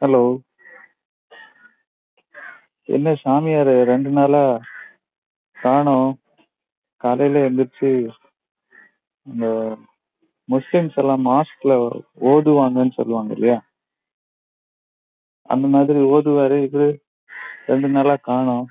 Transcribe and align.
Hello 0.00 0.20
என்ன 2.88 3.14
சாமியார் 3.14 3.70
ரெண்டு 3.84 4.10
நாளா 4.10 4.60
காணோம். 5.56 6.12
காலையில 6.96 7.42
எந்திரிச்சு 7.48 7.90
இந்த 9.26 9.46
முஸ்லிம்ஸ் 10.48 10.96
எல்லாம் 11.02 11.26
மாஸ்க்ல 11.26 11.76
ஓதுவாங்கன்னு 12.20 12.96
சொல்லுவாங்க 12.96 13.32
இல்லையா? 13.32 13.58
அந்த 15.42 15.68
மாதிரி 15.68 15.98
ஓதுவாரு 15.98 16.58
இவரு 16.66 16.88
ரெண்டு 17.66 17.88
நாளா 17.88 18.16
காணோம். 18.16 18.66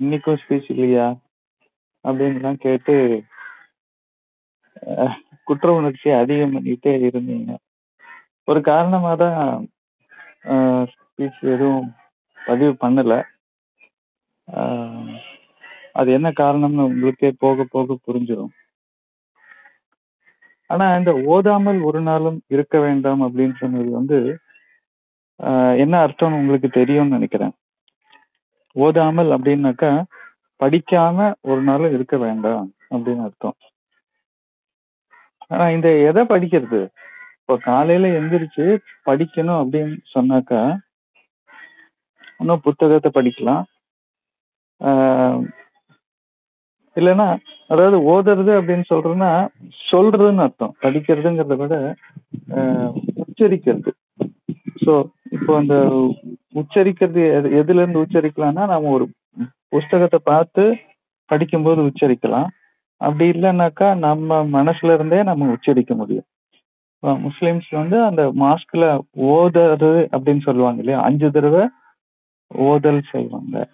இன்னைக்கும் 0.00 0.40
ஸ்பீச் 0.44 0.70
இல்லையா? 0.70 1.06
அப்படின்லாம் 2.04 2.62
கேட்டு 2.66 2.96
குற்ற 5.44 5.72
உணர்ச்சி 5.72 6.10
அதிகம் 6.10 6.56
பண்ணிட்டே 6.56 6.94
இருந்தீங்க. 7.08 7.52
ஒரு 8.44 8.60
காரணமா 8.60 9.14
தான் 9.14 9.70
ஸ்பீச் 10.92 11.40
எதுவும் 11.54 11.86
பதிவு 12.38 12.72
பண்ணல. 12.84 13.14
அது 15.98 16.08
என்ன 16.18 16.28
காரணம்னு 16.40 16.88
உங்களுக்கே 16.90 17.30
போக 17.42 17.64
போக 17.74 17.96
புரிஞ்சிடும் 18.06 18.52
ஆனா 20.70 20.86
இந்த 20.98 21.12
ஓதாமல் 21.34 21.78
ஒரு 21.88 22.00
நாளும் 22.08 22.38
இருக்க 22.54 22.76
வேண்டாம் 22.84 23.22
அப்படின்னு 23.26 23.56
சொன்னது 23.60 23.90
வந்து 23.98 24.18
என்ன 25.82 25.94
அர்த்தம்னு 26.04 26.40
உங்களுக்கு 26.40 26.68
தெரியும்னு 26.78 27.16
நினைக்கிறேன். 27.16 27.54
ஓதாமல் 28.76 29.30
அப்படின்னாக்கா 29.36 29.90
படிக்காம 30.60 31.26
ஒரு 31.50 31.60
நாளும் 31.68 31.94
இருக்க 31.96 32.16
வேண்டாம் 32.24 32.66
அப்படின்னு 32.94 33.24
அர்த்தம். 33.28 33.56
ஆனா 35.52 35.64
இந்த 35.76 35.88
எதை 36.10 36.22
படிக்கிறது? 36.32 36.80
இப்போ 37.44 37.54
காலையில 37.64 38.10
எந்திரிச்சு 38.18 38.66
படிக்கணும் 39.06 39.58
அப்படின்னு 39.62 39.96
சொன்னாக்கா 40.12 40.60
இன்னும் 42.40 42.62
புத்தகத்தை 42.62 43.10
படிக்கலாம். 43.14 43.64
ஆஹ் 44.80 45.42
இல்லைன்னா 46.96 47.26
அதாவது 47.66 47.96
ஓதுறது 48.12 48.52
அப்படின்னு 48.58 48.84
சொல்றதுன்னா 48.92 49.30
சொல்றதுன்னு 49.90 50.44
அர்த்தம். 50.46 50.74
படிக்கிறதுங்கிறத 50.82 51.56
விட 51.56 51.74
ஆஹ் 52.56 52.92
உச்சரிக்கிறது. 53.24 53.92
ஸோ 54.84 54.94
இப்போ 55.30 55.52
அந்த 55.56 55.76
உச்சரிக்கிறது 56.54 57.22
எது 57.36 57.48
எதுல 57.60 57.82
இருந்து 57.82 58.04
உச்சரிக்கலாம்னா 58.04 58.66
நம்ம 58.66 58.90
ஒரு 58.90 59.06
புஸ்தகத்தை 59.68 60.20
பார்த்து 60.24 60.64
படிக்கும்போது 61.30 61.82
உச்சரிக்கலாம். 61.90 62.48
அப்படி 63.00 63.26
இல்லைன்னாக்கா 63.30 63.90
நம்ம 63.98 64.44
மனசுல 64.58 64.94
இருந்தே 64.94 65.20
நம்ம 65.22 65.50
உச்சரிக்க 65.52 65.94
முடியும். 65.94 66.26
முஸ்லிம்ஸ் 67.04 67.70
வந்து 67.70 68.04
அந்த 68.04 68.22
மாஸ்க்ல 68.26 69.00
ஓதுறது 69.18 70.06
அப்படின்னு 70.16 70.40
சொல்லுவாங்க 70.40 70.78
இல்லையா? 70.78 71.02
அஞ்சு 71.02 71.30
தடவை 71.30 71.68
ஓதல் 72.54 73.02
செய்வாங்க. 73.10 73.68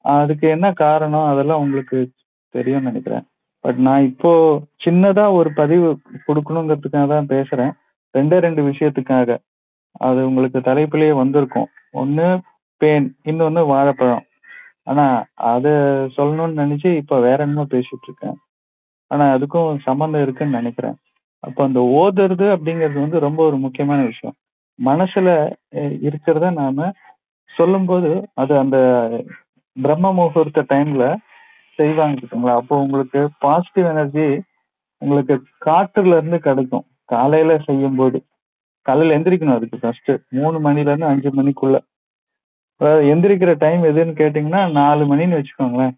அதுக்கு 0.00 0.48
என்ன 0.48 0.72
காரணம்? 0.72 1.26
அதெல்லாம் 1.26 1.60
உங்களுக்கு 1.60 2.10
தெரியும்னு 2.48 2.86
நினைக்கிறேன். 2.86 3.26
பட் 3.60 3.76
நான் 3.76 4.02
இப்போ 4.02 4.62
சின்னதா 4.84 5.32
ஒரு 5.32 5.52
பதிவு 5.52 5.98
கொடுக்கணுங்கிறதுக்காக 6.28 7.06
தான் 7.06 7.26
பேசுறேன். 7.26 7.72
ரெண்டே 8.18 8.38
ரெண்டு 8.38 8.62
விஷயத்துக்காக. 8.62 9.38
அது 9.92 10.26
உங்களுக்கு 10.26 10.58
தலைப்பிலேயே 10.58 11.14
வந்திருக்கும். 11.14 11.66
ஒன்று 11.90 12.40
பேன் 12.80 13.14
இன்னொன்று 13.22 13.66
வாழைப்பழம். 13.66 14.24
ஆனா 14.82 15.24
அதை 15.34 15.70
சொல்லணும்னு 16.16 16.60
நினைச்சு 16.62 16.96
இப்ப 16.96 17.20
வேற 17.20 17.44
என்னமோ 17.44 17.66
பேசிட்டு 17.70 18.02
இருக்கேன். 18.02 18.36
ஆனா 19.06 19.24
அதுக்கும் 19.34 19.78
சம்மந்தம் 19.82 20.22
இருக்குன்னு 20.22 20.56
நினைக்கிறேன். 20.56 20.96
அப்ப 21.44 21.58
அந்த 21.64 21.80
ஓதுறது 21.98 22.46
அப்படிங்கிறது 22.54 22.98
வந்து 23.04 23.18
ரொம்ப 23.26 23.40
ஒரு 23.48 23.56
முக்கியமான 23.56 24.00
விஷயம். 24.02 24.36
மனசுல 24.78 25.28
இருக்கிறத 26.08 26.46
நாம 26.60 26.88
சொல்லும்போது 27.50 28.10
அது 28.42 28.52
அந்த 28.62 28.76
பிரம்ம 29.76 30.12
முகூர்த்த 30.18 30.62
டைம்ல 30.72 31.04
செய்வாங்க 31.78 32.16
பார்த்தீங்களா 32.16 32.58
அப்போ 32.60 32.74
உங்களுக்கு 32.84 33.20
பாசிட்டிவ் 33.38 33.86
எனர்ஜி 33.92 34.26
உங்களுக்கு 35.02 35.34
காற்றுல 35.66 36.18
இருந்து 36.18 36.38
கிடைக்கும். 36.40 36.84
காலையில 37.12 37.56
செய்யும் 37.66 37.98
போது 38.00 38.18
காலையில 38.86 39.16
எந்திரிக்கணும் 39.18 39.58
அதுக்கு 39.58 39.76
ஃபர்ஸ்ட் 39.82 40.10
மூணு 40.38 40.56
மணில 40.66 40.90
இருந்து 40.90 41.10
அஞ்சு 41.12 41.30
மணிக்குள்ள. 41.38 41.76
எந்திரிக்கிற 43.12 43.52
டைம் 43.64 43.82
எதுன்னு 43.90 44.14
கேட்டிங்கன்னா 44.20 44.62
நாலு 44.80 45.02
மணின்னு 45.12 45.38
வச்சுக்கோங்களேன். 45.38 45.94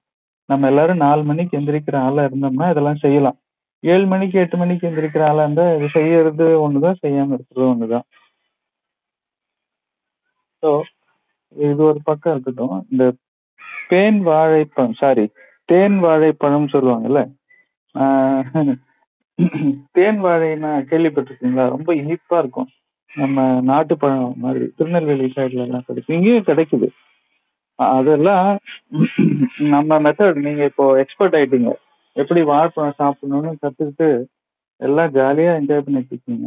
நம்ம 0.49 0.67
எல்லாரும் 0.67 1.03
நாலு 1.07 1.23
மணிக்கு 1.31 1.59
எந்திரிக்கிற 1.61 1.97
ஆளா 2.09 2.25
இருந்தோம்னா 2.29 2.67
இதெல்லாம் 2.73 3.03
செய்யலாம். 3.05 3.39
ஏழு 3.85 4.05
மணிக்கு 4.13 4.37
எட்டு 4.43 4.57
மணிக்கு 4.61 4.89
எந்திரிக்கிற 4.89 5.25
ஆளா 5.31 5.45
இருந்தா 5.47 5.65
இது 5.77 5.89
செய்யறது 5.97 6.47
ஒண்ணுதான் 6.67 7.01
செய்யாம 7.05 7.35
இருக்கிறது 7.37 7.67
ஒண்ணுதான். 7.73 8.07
ஸோ 10.63 10.71
இது 11.57 11.81
ஒரு 11.91 12.01
பக்கம் 12.09 12.35
இருக்கட்டும். 12.35 12.77
இந்த 12.93 13.05
தேன் 13.93 14.21
வாழைப்பழம் 14.29 14.97
சாரி 15.03 15.25
தேன் 15.69 15.99
வாழைப்பழம் 16.05 16.73
சொல்லுவாங்கல்ல? 16.75 17.21
தேன் 19.97 20.21
வாழைன்னா 20.27 20.71
கேள்விப்பட்டிருக்கீங்களா? 20.91 21.65
ரொம்ப 21.77 21.91
இனிப்பா 22.03 22.37
இருக்கும். 22.43 22.69
நம்ம 23.11 23.45
நாட்டு 23.71 23.95
பழம் 24.03 24.41
மாதிரி 24.45 24.65
திருநெல்வேலி 24.79 25.27
சைடுல 25.37 25.67
எல்லாம் 25.67 25.87
கிடைக்கும். 25.89 26.17
இங்கேயும் 26.19 26.49
கிடைக்குது. 26.51 26.89
அதெல்லாம் 27.79 28.49
நம்ம 29.75 29.99
மெத்தட் 30.07 30.45
நீங்க 30.47 30.63
இப்போ 30.71 30.85
எக்ஸ்பர்ட் 31.03 31.37
ஆயிட்டீங்க. 31.39 31.73
எப்படி 32.17 32.41
வாழைப்பழம் 32.51 32.99
சாப்பிடணும்னு 33.01 33.53
கத்துக்கிட்டு 33.63 34.09
எல்லாம் 34.81 35.13
ஜாலியா 35.13 35.53
என்ஜாய் 35.59 35.85
பண்ணிட்டு 35.87 36.13
இருக்கீங்க. 36.15 36.47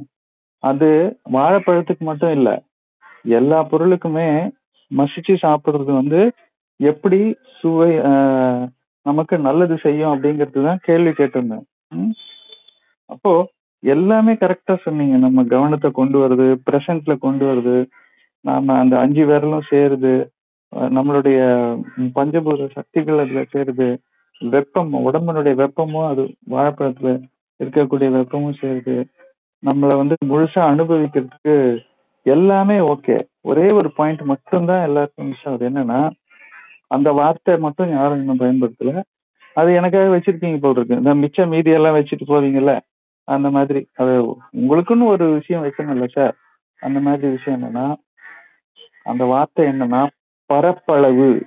அது 0.64 0.90
வாழைப்பழத்துக்கு 1.34 2.04
மட்டும் 2.10 2.34
இல்ல 2.38 2.50
எல்லா 3.38 3.60
பொருளுக்குமே 3.72 4.28
மசிச்சு 4.92 5.34
சாப்பிடுறது 5.46 5.92
வந்து 6.02 6.20
எப்படி 6.80 7.20
சுவை 7.60 7.92
நமக்கு 9.06 9.36
நல்லது 9.48 9.76
செய்யும் 9.78 10.12
அப்படிங்கிறது 10.14 10.62
தான் 10.68 10.84
கேள்வி 10.88 11.12
கேட்டிருந்தேன். 11.12 11.66
ம்? 11.96 12.14
அப்போ 13.10 13.32
எல்லாமே 13.84 14.34
கரெக்டா 14.34 14.74
சொன்னீங்க. 14.86 15.16
நம்ம 15.18 15.44
கவனத்தை 15.54 15.90
கொண்டு 15.92 16.18
வருது 16.24 16.48
பிரசன்ட்ல 16.70 17.14
கொண்டு 17.26 17.44
வருது 17.50 17.78
நாம 18.46 18.76
அந்த 18.82 18.96
அஞ்சு 19.00 19.24
விரலும் 19.30 19.70
சேருது 19.72 20.14
நம்மளுடைய 20.98 21.40
பஞ்சபூத 22.18 22.68
சக்திகள் 22.78 23.22
அதுல 23.24 23.42
சேருது. 23.54 23.88
வெப்பம் 24.40 24.94
உடம்பினுடைய 24.94 25.68
வெப்பமும் 25.68 26.08
அது 26.08 26.36
வாழைப்பழத்துல 26.50 27.24
இருக்கக்கூடிய 27.64 28.10
வெப்பமும் 28.10 28.54
சேருது. 28.62 29.04
நம்மள 29.66 29.96
வந்து 29.98 30.16
முழுசா 30.30 30.56
அனுபவிக்கிறதுக்கு 30.56 31.84
எல்லாமே 32.22 32.78
ஓகே. 32.78 33.28
ஒரே 33.42 33.72
ஒரு 33.72 33.92
பாயிண்ட் 33.92 34.22
மட்டும்தான் 34.22 34.84
எல்லாருக்கும் 34.84 35.28
மிஸ் 35.28 35.48
ஆகுது. 35.48 35.70
என்னன்னா 35.70 36.10
அந்த 36.88 37.12
வார்த்தை 37.12 37.58
மட்டும் 37.58 37.90
யாரும் 37.90 38.18
இன்னும் 38.18 38.40
பயன்படுத்தல. 38.40 39.02
அது 39.54 39.74
எனக்காக 39.74 40.18
வச்சிருக்கீங்க 40.18 40.58
போல் 40.60 40.72
இருக்கு. 40.72 40.96
இந்த 40.96 41.14
மிச்ச 41.14 41.48
மீதி 41.48 41.72
எல்லாம் 41.72 41.96
வச்சுட்டு 41.96 42.28
போவீங்கல்ல? 42.28 42.80
அந்த 43.24 43.50
மாதிரி. 43.50 43.88
அது 43.96 44.36
உங்களுக்குன்னு 44.58 45.06
ஒரு 45.06 45.32
விஷயம் 45.32 45.64
வைக்கணும்ல 45.64 46.08
சார் 46.08 46.36
அந்த 46.80 47.00
மாதிரி 47.00 47.28
விஷயம் 47.28 47.64
என்னன்னா 47.64 47.96
அந்த 49.04 49.26
வார்த்தை 49.26 49.66
என்னன்னா 49.66 50.08
பரப்பளவு. 50.46 51.46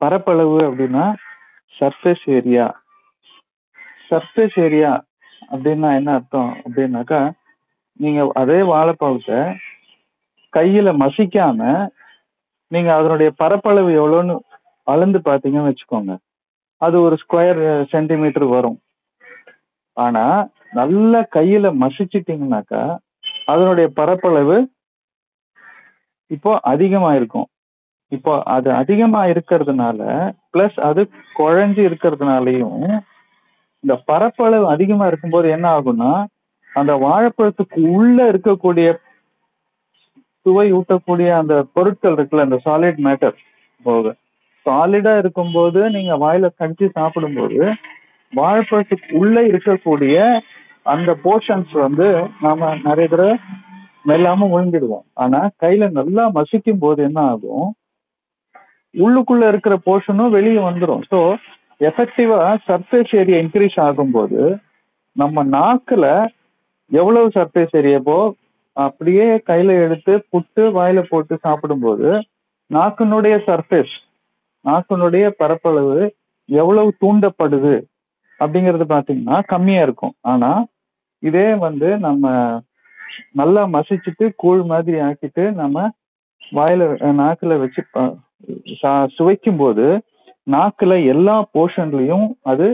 பரப்பளவு 0.00 0.58
அப்படின்னா 0.68 1.04
சர்ஃபேஸ் 1.78 2.24
ஏரியா 2.38 2.66
சர்ஃபேஸ் 4.10 4.56
ஏரியா 4.66 4.92
அப்படின்னா 5.52 5.88
என்ன 5.98 6.10
அர்த்தம்? 6.18 6.52
அப்படின்னாக்கா 6.64 7.20
நீங்க 8.00 8.20
அதே 8.42 8.58
வாழைப்பழத்தை 8.72 9.40
கையில 10.52 10.88
மசிக்காம 11.02 11.60
நீங்க 12.72 12.90
அதனுடைய 12.96 13.30
பரப்பளவு 13.42 13.90
எவ்வளோன்னு 14.00 14.34
அளந்து 14.86 15.18
பார்த்தீங்கன்னு 15.18 15.70
வச்சுக்கோங்க. 15.70 16.12
அது 16.82 16.96
ஒரு 17.06 17.16
ஸ்கொயர் 17.22 17.60
சென்டிமீட்டர் 17.92 18.46
வரும். 18.56 18.78
ஆனா 19.96 20.24
நல்லா 20.80 21.20
கையில 21.36 21.66
மசிச்சிட்டீங்கன்னாக்கா 21.82 22.82
அதனுடைய 23.52 23.86
பரப்பளவு 24.00 24.56
இப்போ 26.30 26.50
அதிகமாக 26.72 27.16
இருக்கும் 27.16 27.48
இப்போ 28.12 28.32
அது 28.52 28.68
அதிகமா 28.80 29.20
இருக்கிறதுனால 29.26 30.00
பிளஸ் 30.52 30.78
அது 30.88 31.02
குழஞ்சு 31.36 31.82
இருக்கிறதுனாலயும் 31.88 32.84
இந்த 33.84 33.94
பரப்பளவு 34.08 34.66
அதிகமா 34.74 35.04
இருக்கும்போது 35.06 35.48
என்ன 35.56 35.66
ஆகும்னா 35.74 36.12
அந்த 36.70 36.92
வாழைப்பழத்துக்கு 37.02 37.80
உள்ள 37.94 38.18
இருக்கக்கூடிய 38.32 38.88
சுவை 40.46 40.66
ஊட்டக்கூடிய 40.72 41.28
அந்த 41.40 41.54
பொருட்கள் 41.74 42.16
இருக்குல்ல 42.16 42.46
அந்த 42.46 42.58
சாலிட் 42.66 43.00
மேட்டர் 43.06 43.36
போக 43.84 44.12
சாலிடா 44.66 45.12
இருக்கும்போது 45.18 45.80
நீங்க 45.96 46.14
வாயில 46.22 46.46
கடிச்சு 46.58 46.86
சாப்பிடும்போது 46.96 47.58
வாழைப்பழத்துக்கு 48.32 49.10
உள்ள 49.16 49.36
இருக்கக்கூடிய 49.50 50.16
அந்த 50.86 51.10
போர்ஷன்ஸ் 51.24 51.74
வந்து 51.84 52.06
நாம 52.42 52.70
நிறைய 52.84 53.08
தடவை 53.08 53.34
மெல்லாம 54.04 54.48
விழுங்கிடுவோம் 54.52 55.06
ஆனா 55.16 55.40
கையில 55.62 55.88
நல்லா 55.92 56.24
மசிக்கும் 56.34 56.82
போது 56.82 57.00
என்ன 57.02 57.20
ஆகும்? 57.30 57.66
உள்ளுக்குள்ள 58.98 59.48
இருக்கிற 59.48 59.78
போர்ஷனும் 59.86 60.30
வெளியே 60.30 60.58
வந்துடும் 60.58 61.02
ஸோ 61.10 61.36
எஃபெக்டிவா 61.80 62.54
சர்ஃபேஸ் 62.68 63.16
ஏரியா 63.16 63.38
இன்க்ரீஸ் 63.38 63.80
ஆகும்போது 63.80 64.58
நம்ம 65.12 65.44
நாக்குல 65.44 66.06
எவ்வளவு 66.90 67.28
சர்ஃபேஸ் 67.28 67.76
ஏரியாவோ 67.76 68.18
அப்படியே 68.76 69.26
கையில 69.46 69.84
எடுத்து 69.84 70.24
புட்டு 70.30 70.60
வாயில 70.60 71.00
போட்டு 71.08 71.38
சாப்பிடும்போது 71.42 72.20
நாக்கினுடைய 72.72 73.34
சர்ஃபேஸ் 73.46 73.94
நாக்கினுடைய 74.64 75.32
பரப்பளவு 75.38 76.14
எவ்வளவு 76.48 76.92
தூண்டப்படுது 77.02 77.74
அப்படிங்கிறது 78.40 78.84
பாத்தீங்கன்னா 78.84 79.38
கம்மியா 79.46 79.82
இருக்கும். 79.82 80.14
ஆனா 80.22 80.66
இதே 81.22 81.54
வந்து 81.54 81.98
நம்ம 81.98 82.26
நல்லா 83.32 83.62
மசிச்சுட்டு 83.66 84.32
கூழ் 84.36 84.62
மாதிரி 84.64 84.98
ஆக்கிட்டு 85.00 85.50
நம்ம 85.50 85.90
வாயில 86.52 86.82
நாக்குல 87.12 87.58
வச்சு 87.58 87.82
சுவைக்கும் 89.12 89.56
போது 89.56 89.86
நாக்குல 90.46 90.92
எல்லா 91.04 91.36
போர்ஷன்லயும் 91.54 92.26
அது 92.42 92.66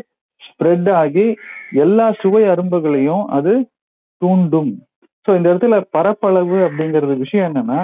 ஸ்ப்ரெட் 0.42 0.90
ஆகி 0.94 1.26
எல்லா 1.76 2.06
சுவை 2.20 2.42
அரும்புகளையும் 2.48 3.24
அது 3.28 3.52
தூண்டும். 4.22 4.72
ஸோ 5.26 5.30
இந்த 5.36 5.48
இடத்துல 5.52 5.76
பரப்பளவு 5.90 6.56
அப்படிங்கிறது 6.66 7.14
விஷயம் 7.16 7.46
என்னன்னா 7.48 7.80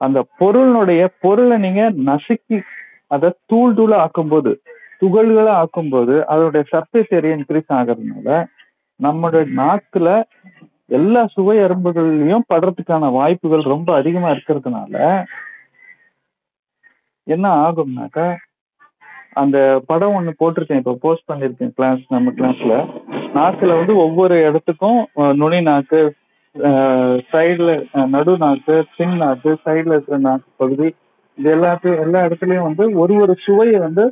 அந்த 0.00 0.18
பொருளினுடைய 0.40 1.02
பொருளை 1.20 1.56
நீங்க 1.58 1.82
நசுக்கி 2.08 2.58
அதை 3.10 3.28
தூள் 3.50 3.74
தூளா 3.78 3.96
ஆக்கும்போது 4.04 4.50
துகள்களை 5.02 5.52
ஆக்கும்போது 5.60 6.14
அதோடைய 6.30 6.62
சர்ஃபேஸ் 6.72 7.12
ஏரியா 7.14 7.36
இன்க்ரீஸ் 7.36 7.74
ஆகிறதுனால 7.78 8.30
நம்மளுடைய 9.00 9.44
நாக்குல 9.60 10.08
எல்லா 10.90 11.22
சுவை 11.34 11.56
அரும்புகள்லையும் 11.64 12.48
படுறதுக்கான 12.52 13.10
வாய்ப்புகள் 13.12 13.72
ரொம்ப 13.74 13.90
அதிகமா 13.96 14.28
இருக்கிறதுனால 14.30 14.94
என்ன 17.34 17.46
ஆகும்னாக்கா 17.64 18.26
அந்த 19.40 19.58
படம் 19.88 20.14
ஒண்ணு 20.18 20.32
போட்டிருக்கேன் 20.40 20.80
இப்போ 20.82 20.94
போஸ்ட் 21.02 21.28
பண்ணிருக்கேன் 21.30 21.74
கிளாஸ் 21.78 22.04
நம்ம 22.14 22.32
கிளாஸ்ல 22.38 22.76
நாக்குல 23.36 23.76
வந்து 23.80 23.94
ஒவ்வொரு 24.04 24.36
இடத்துக்கும் 24.48 25.00
நுனி 25.40 25.60
நாக்கு 25.70 26.00
சைடுல 27.32 27.72
நடு 28.14 28.32
நாக்கு 28.44 28.76
சின் 28.96 29.18
நாக்கு 29.24 29.50
சைடுல 29.66 29.96
இருக்கிற 29.96 30.18
நாக்கு 30.28 30.48
பகுதி 30.62 30.88
இது 31.38 31.48
எல்லாத்தையும் 31.56 32.00
எல்லா 32.04 32.20
இடத்துலயும் 32.28 32.68
வந்து 32.68 32.84
ஒரு 33.02 33.14
ஒரு 33.24 33.34
சுவையை 33.44 33.78
வந்து 33.86 34.04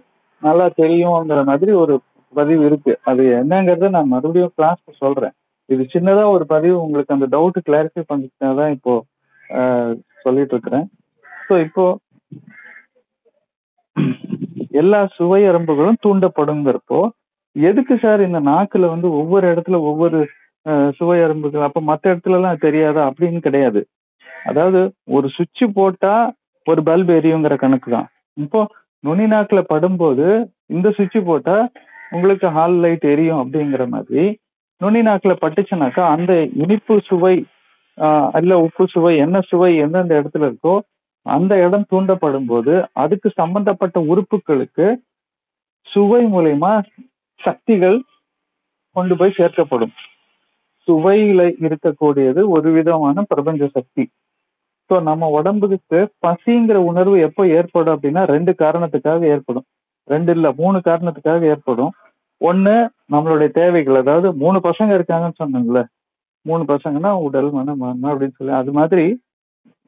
நல்லா 0.42 0.66
தெரியுங்கிற 0.80 1.42
மாதிரி 1.50 1.72
ஒரு 1.82 1.94
பதிவு 2.32 2.62
இருக்கு. 2.68 2.92
அது 3.10 3.22
என்னங்கறத 3.40 3.88
நான் 3.96 4.12
மறுபடியும் 4.14 4.54
கிளாஸ்க்கு 4.56 4.92
சொல்றேன். 5.04 5.34
இது 5.68 5.82
சின்னதா 5.94 6.24
ஒரு 6.36 6.44
பதிவு 6.54 6.76
உங்களுக்கு 6.84 7.14
அந்த 7.16 7.26
டவுட் 7.34 7.58
கிளாரிஃபை 7.68 8.02
பண்ணிட்டு 8.10 8.50
தான் 8.60 8.74
இப்போ 8.76 8.94
சொல்லிட்டு 10.24 10.54
இருக்கிறேன். 10.54 10.86
ஸோ 11.46 11.54
இப்போ 11.66 11.84
எல்லா 14.81 15.00
சுவை 15.16 15.40
அரும்புகளும் 15.50 16.02
தூண்டப்படுங்கிறப்போ 16.04 17.00
எதுக்கு 17.56 17.94
சார் 17.96 18.20
இந்த 18.20 18.40
நாக்குல 18.48 18.88
வந்து 18.94 19.08
ஒவ்வொரு 19.20 19.46
இடத்துல 19.52 19.76
ஒவ்வொரு 19.90 20.19
சுவை 20.98 21.19
அரும்புகள் 21.26 21.66
அப்ப 21.66 21.81
மற்ற 21.90 22.04
இடத்துல 22.12 22.38
எல்லாம் 22.38 22.64
தெரியாதா? 22.64 23.02
அப்படின்னு 23.08 23.40
கிடையாது. 23.46 23.81
அதாவது 24.46 24.81
ஒரு 25.16 25.26
சுவிட்ச் 25.37 25.64
போட்டா 25.76 26.14
ஒரு 26.66 26.81
பல்ப் 26.88 27.10
எரியுங்கிற 27.19 27.54
கணக்கு 27.56 27.88
தான். 27.90 28.08
இப்போ 28.37 28.60
நுனி 29.04 29.26
நாக்குல 29.26 29.60
படும்போது 29.72 30.26
இந்த 30.75 30.88
சுவிட்ச் 30.96 31.19
போட்டா 31.28 31.56
உங்களுக்கு 32.12 32.49
ஹால் 32.56 32.76
லைட் 32.84 33.06
எரியும் 33.12 33.40
அப்படிங்கிற 33.42 33.84
மாதிரி 33.94 34.25
நுனி 34.81 35.00
நாக்குல 35.08 35.34
பட்டுச்சுனாக்கா 35.42 36.02
அந்த 36.14 36.32
இனிப்பு 36.62 36.94
சுவை 37.08 37.37
அல்ல 38.34 38.52
உப்பு 38.66 38.84
சுவை 38.94 39.12
என்ன 39.25 39.37
சுவை 39.50 39.70
எந்தெந்த 39.84 40.20
இடத்துல 40.20 40.49
இருக்கோ 40.50 40.75
அந்த 41.34 41.52
இடம் 41.67 41.87
தூண்டப்படும் 41.93 42.49
போது 42.50 42.73
அதுக்கு 43.02 43.28
சம்பந்தப்பட்ட 43.40 43.96
உறுப்புகளுக்கு 44.12 44.87
சுவை 45.88 46.23
மூலயமா 46.34 46.73
சக்திகள் 47.40 47.99
கொண்டு 48.96 49.14
போய் 49.20 49.38
சேர்க்கப்படும். 49.38 49.94
சுவையில 50.88 51.43
இருக்கக்கூடியது 51.67 52.40
ஒரு 52.55 52.69
விதமான 52.76 53.23
பிரபஞ்ச 53.32 53.69
சக்தி. 53.76 54.05
ஸோ 54.90 54.96
நம்ம 55.08 55.28
உடம்புக்கு 55.38 56.00
பசிங்கிற 56.26 56.78
உணர்வு 56.90 57.17
எப்போ 57.28 57.43
ஏற்படும் 57.58 57.94
அப்படின்னா 57.96 58.23
ரெண்டு 58.34 58.52
காரணத்துக்காக 58.62 59.23
ஏற்படும். 59.34 59.67
ரெண்டு 60.08 60.32
இல்லை 60.37 60.50
மூணு 60.61 60.78
காரணத்துக்காக 60.88 61.49
ஏற்படும். 61.52 61.93
ஒன்று 62.40 62.75
நம்மளுடைய 63.12 63.50
தேவைகள். 63.61 63.99
அதாவது 64.02 64.28
மூணு 64.43 64.58
பசங்க 64.69 64.90
இருக்காங்கன்னு 64.99 65.40
சொன்னாங்கல்ல 65.43 65.82
மூணு 66.46 66.62
பசங்கன்னா 66.73 67.12
உடல் 67.26 67.50
மனம் 67.58 67.81
மனம் 67.84 68.11
அப்படின்னு 68.11 68.37
சொல்லி. 68.38 68.55
அது 68.62 68.73
மாதிரி 68.78 69.06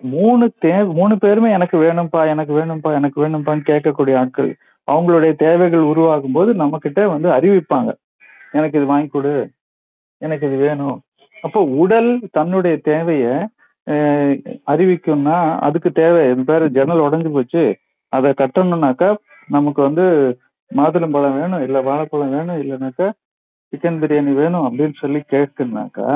மூணு 0.02 0.44
தே 0.64 0.72
மூணு 0.98 1.14
பேருமே 1.24 1.48
எனக்கு 1.58 1.76
வேணும்ப்பா 1.84 2.20
எனக்கு 2.32 2.52
வேணும்ப்பா 2.58 2.90
எனக்கு 2.98 3.18
வேணும்ப்பான்னு 3.24 3.68
கேட்கக்கூடிய 3.70 4.16
ஆட்கள் 4.22 4.50
அவங்களுடைய 4.88 5.32
தேவைகள் 5.44 5.84
உருவாகும் 5.92 6.36
போது 6.36 6.50
நம்ம 6.60 6.78
கிட்ட 6.84 7.00
வந்து 7.14 7.28
அறிவிப்பாங்க. 7.36 7.90
எனக்கு 8.58 8.78
இது 8.78 8.86
வாங்கி 8.92 9.08
கொடு 9.14 9.32
எனக்கு 10.22 10.46
இது 10.48 10.56
வேணும். 10.66 10.96
அப்போ 11.44 11.60
உடல் 11.82 12.10
தன்னுடைய 12.36 12.76
தேவைய 12.90 13.26
அறிவிக்கும்னா 14.72 15.36
அதுக்கு 15.66 15.90
தேவை 16.00 16.22
என் 16.30 16.48
பேர் 16.48 16.64
ஜன்னல் 16.76 17.04
உடஞ்சு 17.06 17.30
போச்சு 17.36 17.62
அதை 18.12 18.30
கட்டணும்னாக்கா 18.40 19.08
நமக்கு 19.56 19.80
வந்து 19.88 20.04
மாதுளம்பழம் 20.70 21.38
வேணும் 21.40 21.62
இல்ல 21.66 21.78
வாழைப்பழம் 21.88 22.34
வேணும் 22.36 22.58
இல்லைனாக்கா 22.62 23.06
சிக்கன் 23.72 24.00
பிரியாணி 24.02 24.32
வேணும் 24.40 24.66
அப்படின்னு 24.66 24.96
சொல்லி 25.02 25.20
கேட்குனாக்கா 25.34 26.08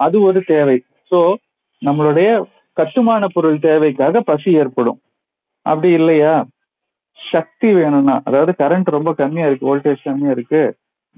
அது 0.00 0.16
ஒரு 0.28 0.40
தேவை. 0.52 0.76
ஸோ 1.12 1.18
நம்மளுடைய 1.84 2.42
கட்டுமான 2.72 3.26
பொருள் 3.32 3.58
தேவைக்காக 3.58 4.20
பசி 4.20 4.52
ஏற்படும். 4.52 5.00
அப்படி 5.66 5.92
இல்லையா? 5.92 6.46
சக்தி 7.32 7.72
வேணும்னா 7.74 8.20
அதாவது 8.24 8.52
கரண்ட் 8.58 8.94
ரொம்ப 8.96 9.12
கம்மியா 9.12 9.46
இருக்கு 9.46 9.76
வோல்டேஜ் 9.76 10.02
கம்மியா 10.04 10.30
இருக்கு 10.30 10.62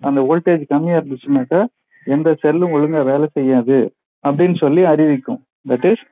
அந்த 0.00 0.20
வோல்டேஜ் 0.20 0.66
கம்மியா 0.66 0.96
இருந்துச்சுனாக்கா 0.96 1.60
எந்த 2.04 2.34
செல்லும் 2.34 2.72
ஒழுங்கா 2.72 3.04
வேலை 3.04 3.28
செய்யாது 3.32 3.78
அப்படின்னு 4.24 4.56
சொல்லி 4.56 4.84
அறிவிக்கும். 4.84 5.40
தட் 5.68 5.86
இஸ் 5.90 6.04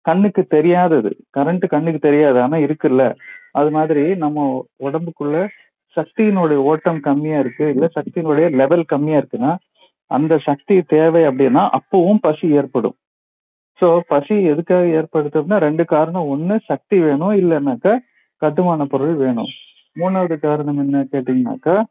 கண்ணுக்கு 0.00 0.42
தெரியாதது. 0.44 1.10
கரண்ட் 1.38 1.66
கண்ணுக்கு 1.66 1.98
தெரியாது 1.98 2.40
ஆனா 2.40 2.56
இருக்குல்ல. 2.56 3.14
அது 3.52 3.70
மாதிரி 3.70 4.14
நம்ம 4.14 4.66
உடம்புக்குள்ள 4.80 5.48
சக்தியினுடைய 5.96 6.60
ஓட்டம் 6.70 7.00
கம்மியா 7.00 7.38
இருக்கு 7.38 7.68
இல்ல 7.68 7.88
சக்தியினுடைய 7.94 8.50
லெவல் 8.50 8.84
கம்மியா 8.84 9.18
இருக்குன்னா 9.18 9.56
அந்த 10.06 10.38
சக்தி 10.38 10.82
தேவை 10.82 11.22
அப்படின்னா 11.22 11.62
அப்பவும் 11.78 12.18
பசி 12.20 12.48
ஏற்படும். 12.48 12.96
சோ 13.80 14.00
பசி 14.06 14.42
எதுக்காக 14.42 14.84
ஏற்படுத்தும்னா 14.84 15.56
ரெண்டு 15.56 15.84
காரணம். 15.84 16.28
ஒண்ணு 16.34 16.58
சக்தி 16.64 16.98
வேணும். 16.98 17.30
இல்லைன்னாக்கா 17.30 17.98
கட்டுமான 18.36 18.84
பொருள் 18.84 19.14
வேணும். 19.14 19.50
மூணாவது 19.96 20.38
காரணம் 20.38 20.78
என்ன 20.78 21.06
கேட்டீங்கன்னாக்கா 21.12 21.82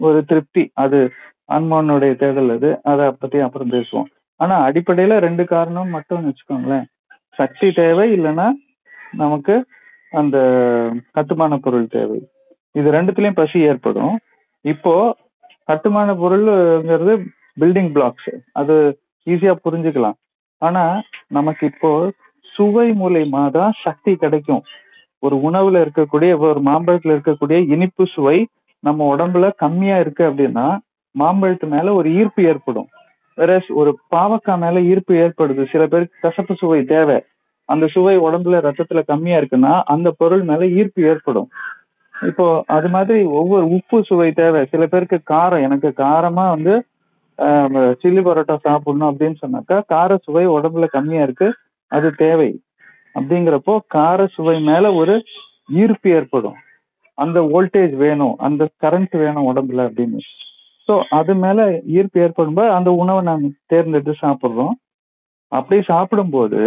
ஒரு 0.00 0.24
திருப்தி. 0.24 0.70
அது 0.74 1.10
ஆன்மானுடைய 1.52 2.16
தேடல் 2.16 2.50
அது. 2.50 2.78
அதை 2.82 3.10
பத்தி 3.18 3.38
அப்புறம் 3.38 3.70
பேசுவோம். 3.70 4.04
ஆனா 4.36 4.68
அடிப்படையில 4.68 5.18
ரெண்டு 5.18 5.44
காரணம் 5.44 5.88
மட்டும் 5.88 6.24
வச்சுக்கோங்களேன். 6.26 6.84
சக்தி 7.34 7.72
தேவை 7.72 8.20
இல்லைன்னா 8.20 8.50
நமக்கு 9.12 9.66
அந்த 10.10 10.38
கட்டுமான 11.10 11.56
பொருள் 11.56 11.86
தேவை. 11.86 12.28
இது 12.72 12.92
ரெண்டுத்துலயும் 12.92 13.38
பசி 13.40 13.60
ஏற்படும். 13.60 14.18
இப்போ 14.60 15.16
கட்டுமான 15.64 16.14
பொருள்ங்கிறது 16.14 17.24
பில்டிங் 17.60 17.92
பிளாக்ஸ் 17.92 18.30
அது 18.52 19.00
ஈஸியா 19.26 19.54
புரிஞ்சுக்கலாம். 19.64 20.18
ஆனா 20.58 21.02
நமக்கு 21.28 21.66
இப்போ 21.66 22.10
சுவை 22.54 22.90
மூலயமா 22.90 23.50
தான் 23.50 23.72
சக்தி 23.82 24.16
கிடைக்கும். 24.16 24.62
ஒரு 25.18 25.36
உணவுல 25.36 25.80
இருக்கக்கூடிய 25.84 26.38
ஒரு 26.38 26.60
மாம்பழத்துல 26.60 27.14
இருக்கக்கூடிய 27.16 27.68
இனிப்பு 27.68 28.06
சுவை 28.06 28.46
நம்ம 28.80 29.16
உடம்புல 29.16 29.50
கம்மியா 29.56 29.94
இருக்கு 29.94 30.24
அப்படின்னா 30.30 30.78
மாம்பழத்து 31.18 31.66
மேல 31.66 31.94
ஒரு 31.94 32.14
ஈர்ப்பு 32.14 32.44
ஏற்படும். 32.44 32.88
வேற 33.34 33.62
ஒரு 33.68 33.98
பாவக்காய் 34.10 34.58
மேல 34.58 34.80
ஈர்ப்பு 34.80 35.14
ஏற்படுது. 35.14 35.70
சில 35.70 35.86
பேருக்கு 35.86 36.18
கசப்பு 36.20 36.54
சுவை 36.54 36.84
தேவை. 36.84 37.20
அந்த 37.64 37.86
சுவை 37.86 38.18
உடம்புல 38.18 38.58
ரத்தத்துல 38.66 39.04
கம்மியா 39.06 39.38
இருக்குன்னா 39.38 39.72
அந்த 39.84 40.14
பொருள் 40.16 40.42
மேல 40.42 40.66
ஈர்ப்பு 40.68 41.02
ஏற்படும். 41.02 41.48
இப்போ 42.26 42.64
அது 42.66 42.88
மாதிரி 42.88 43.22
ஒவ்வொரு 43.22 43.68
உப்பு 43.68 44.04
சுவை 44.04 44.32
தேவை. 44.32 44.66
சில 44.66 44.86
பேருக்கு 44.86 45.20
காரம். 45.30 45.62
எனக்கு 45.62 45.92
காரமா 45.96 46.48
வந்து 46.48 46.84
சில்லி 48.00 48.22
பரோட்டா 48.26 48.56
சாப்பிடணும் 48.66 49.10
அப்படின்னு 49.10 49.36
சொன்னாக்கா 49.42 49.76
கார 49.92 50.10
சுவை 50.16 50.44
உடம்புல 50.56 50.86
கம்மியா 50.96 51.22
இருக்கு. 51.22 51.48
அது 51.92 52.08
தேவை. 52.24 52.50
அப்படிங்கிறப்போ 53.14 53.74
கார 53.96 54.26
சுவை 54.34 54.56
மேல 54.60 54.86
ஒரு 54.94 55.14
ஈர்ப்பு 55.80 56.08
ஏற்படும். 56.10 56.58
அந்த 57.18 57.38
வோல்டேஜ் 57.52 57.94
வேணும். 58.04 58.34
அந்த 58.46 58.62
கரண்ட் 58.82 59.14
வேணும் 59.22 59.48
உடம்புல 59.50 59.86
அப்படின்னு. 59.88 60.20
ஸோ 60.88 60.94
அது 61.10 61.32
மேல 61.34 61.60
ஈர்ப்பு 61.96 62.18
ஏற்படும்போது 62.24 62.70
அந்த 62.70 62.90
உணவை 63.02 63.22
நாம் 63.22 63.44
தேர்ந்தெடுத்து 63.66 64.14
சாப்பிட்றோம். 64.24 64.74
அப்படி 65.52 65.78
சாப்பிடும்போது 65.82 66.60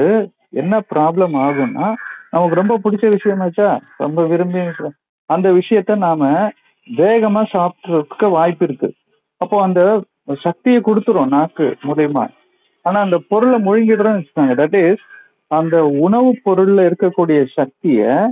என்ன 0.62 0.76
ப்ராப்ளம் 0.94 1.36
ஆகும்னா 1.46 1.88
நமக்கு 2.32 2.60
ரொம்ப 2.60 2.74
பிடிச்ச 2.84 3.06
விஷயமாச்சா 3.16 3.70
ரொம்ப 3.98 4.22
விரும்பி 4.24 4.62
அந்த 5.30 5.48
விஷயத்த 5.52 5.96
நாம 6.06 6.30
வேகமா 6.88 7.42
சாப்பிட்றதுக்கு 7.56 8.28
வாய்ப்பு 8.30 8.64
இருக்கு. 8.68 8.90
அப்போ 9.42 9.58
அந்த 9.62 9.82
சக்தியை 10.42 10.82
கொடுத்துரும் 10.82 11.28
நாக்கு 11.28 11.78
மூலயமா. 11.84 12.28
ஆனா 12.82 13.02
அந்த 13.02 13.22
பொருளை 13.28 13.58
முழுங்கிடுறோம்னு 13.66 14.60
தட் 14.62 14.92
இஸ் 14.92 15.04
அந்த 15.48 15.86
உணவு 15.86 16.30
பொருள்ல 16.46 16.84
இருக்கக்கூடிய 16.90 17.48
சக்திய 17.58 18.30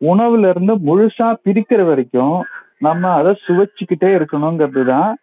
உணவுல 0.00 0.48
இருந்து 0.48 0.74
முழுசா 0.88 1.34
பிரிக்கிற 1.44 1.86
வரைக்கும் 1.86 2.42
நம்ம 2.78 3.12
அதை 3.12 3.38
சுவைச்சுக்கிட்டே 3.48 4.10
இருக்கணுங்கிறது 4.18 4.84
தான் 4.84 5.18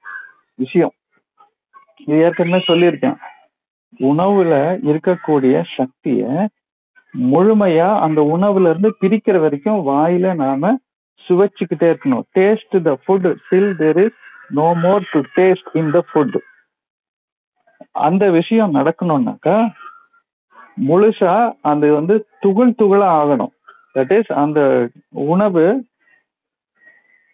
விஷயம். 0.55 0.91
இது 2.05 2.19
ஏற்கனவே 2.19 2.63
சொல்லியிருக்கேன். 2.71 3.17
உணவுல 3.99 4.53
இருக்கக்கூடிய 4.89 5.63
சக்திய 5.77 6.47
முழுமையா 7.13 7.99
அந்த 7.99 8.21
உணவுல 8.35 8.69
இருந்து 8.69 8.95
பிரிக்கிற 9.01 9.39
வரைக்கும் 9.39 9.87
வாயில 9.87 10.35
நாம 10.35 10.77
சுவைச்சுக்கிட்டே 11.29 11.93
இருக்கணும். 11.93 12.23
Taste 12.39 12.81
the 12.81 12.97
food 13.07 13.35
till 13.51 13.75
there 13.75 13.97
is 14.05 14.19
no 14.53 14.73
more 14.73 15.03
to 15.11 15.19
taste 15.35 15.71
in 15.73 15.91
the 15.91 16.03
food 16.09 16.37
அந்த 17.91 18.29
விஷயம் 18.29 18.73
நடக்கணும்னாக்கா 18.75 19.55
முழுசா 20.87 21.33
அது 21.61 21.93
வந்து 21.93 22.15
துகள் 22.39 22.77
துகளா 22.81 23.07
ஆகணும். 23.21 23.53
தட் 23.95 24.13
இஸ் 24.17 24.31
அந்த 24.43 24.59
உணவு 25.09 25.65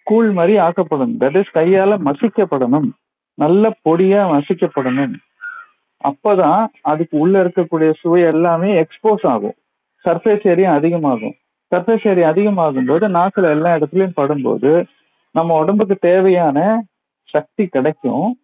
கூழ் 0.03 0.31
மாதிரி 0.31 0.57
ஆக்கப்படும். 0.57 1.13
தட் 1.19 1.37
இஸ் 1.37 1.55
கையால 1.55 1.97
மசிக்கப்படணும். 2.07 2.89
நல்ல 3.33 3.69
பொடியா 3.89 4.21
மசிக்கப்படணும். 4.33 5.15
அப்பதான் 6.03 6.67
அதுக்கு 6.81 7.17
உள்ள 7.17 7.43
இருக்கக்கூடிய 7.43 7.93
சுவை 7.99 8.21
எல்லாமே 8.21 8.73
எக்ஸ்போஸ் 8.73 9.25
ஆகும். 9.33 9.57
சர்ஃபேஸ் 10.05 10.47
ஏரியா 10.47 10.73
அதிகமாகும். 10.73 11.35
சர்ஃபேஸ் 11.71 12.07
ஏரியா 12.07 12.27
அதிகமாகும் 12.27 12.85
போது 12.85 13.09
நாக்கில் 13.09 13.53
எல்லா 13.55 13.75
இடத்துலயும் 13.75 14.17
படும்போது 14.17 14.85
நம்ம 15.35 15.57
உடம்புக்கு 15.57 15.95
தேவையான 15.95 16.59
சக்தி 17.29 17.65
கிடைக்கும். 17.65 18.39